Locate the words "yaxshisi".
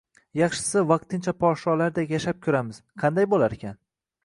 0.37-0.81